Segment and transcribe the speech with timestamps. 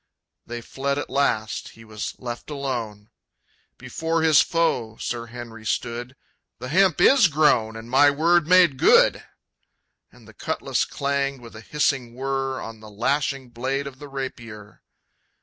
[0.47, 1.69] They fled at last.
[1.77, 3.11] He was left alone.
[3.77, 6.15] Before his foe Sir Henry stood.
[6.57, 9.23] "The hemp is grown, and my word made good!"
[10.11, 14.81] And the cutlass clanged with a hissing whir On the lashing blade of the rapier.